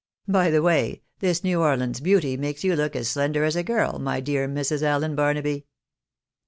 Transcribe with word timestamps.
By 0.27 0.49
the 0.49 0.63
way, 0.63 1.03
this 1.19 1.43
New 1.43 1.61
Orleans 1.61 1.99
beauty 1.99 2.35
makes 2.35 2.63
you 2.63 2.75
look 2.75 2.95
as 2.95 3.07
slender 3.07 3.43
as 3.43 3.55
a 3.55 3.61
girl, 3.61 3.99
my 3.99 4.19
dear 4.19 4.47
Mrs. 4.47 4.81
Allen 4.81 5.13
Barnaby." 5.15 5.67